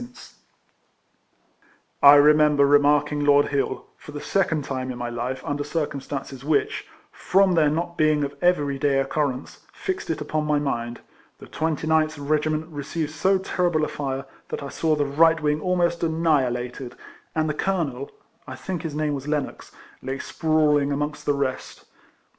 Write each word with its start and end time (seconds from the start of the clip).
32 0.01 0.07
RECOLLECTIONS 0.09 0.35
OF 2.01 2.09
I 2.09 2.15
remember 2.15 2.65
remarking 2.65 3.23
Lord 3.23 3.49
Hill, 3.49 3.85
for 3.97 4.11
the 4.13 4.19
second 4.19 4.63
time 4.63 4.89
in 4.89 4.97
my 4.97 5.11
life, 5.11 5.43
under 5.45 5.63
circumstances 5.63 6.41
Avhicli 6.41 6.71
(from 7.11 7.53
their 7.53 7.69
not 7.69 7.99
being 7.99 8.23
of 8.23 8.33
every 8.41 8.79
day 8.79 8.99
occurrence) 8.99 9.59
fixed 9.71 10.09
it 10.09 10.19
upon 10.19 10.47
my 10.47 10.57
mind. 10.57 11.01
The 11.37 11.45
29th 11.45 12.15
regiment 12.17 12.65
received 12.69 13.11
so 13.11 13.37
terrible 13.37 13.85
a 13.85 13.87
fire, 13.87 14.25
that 14.49 14.63
I 14.63 14.69
saw 14.69 14.95
the 14.95 15.05
right 15.05 15.39
wing 15.39 15.61
almost 15.61 15.99
annihi 16.01 16.49
lated, 16.51 16.93
and 17.35 17.47
the 17.47 17.53
colonel 17.53 18.09
(I 18.47 18.55
think 18.55 18.81
his 18.81 18.95
name 18.95 19.13
was 19.13 19.27
Lennox) 19.27 19.71
lay 20.01 20.17
sprawling 20.17 20.91
amongst 20.91 21.27
the 21.27 21.33
rest. 21.35 21.85